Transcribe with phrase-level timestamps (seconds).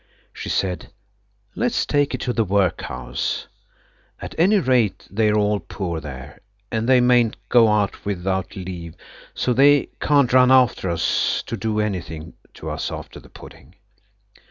[0.33, 0.91] She said,
[1.53, 3.47] "Let's take it to the workhouse.
[4.19, 6.39] At any rate they're all poor there,
[6.71, 8.95] and they mayn't go out without leave,
[9.35, 13.75] so they can't run after us to do anything to us after the pudding.